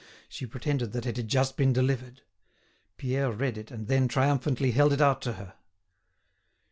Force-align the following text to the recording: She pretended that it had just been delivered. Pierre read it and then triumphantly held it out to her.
She 0.27 0.47
pretended 0.47 0.93
that 0.93 1.05
it 1.05 1.15
had 1.17 1.27
just 1.27 1.55
been 1.57 1.73
delivered. 1.73 2.23
Pierre 2.97 3.31
read 3.31 3.55
it 3.55 3.69
and 3.69 3.85
then 3.87 4.07
triumphantly 4.07 4.71
held 4.71 4.93
it 4.93 4.99
out 5.01 5.21
to 5.21 5.33
her. 5.33 5.53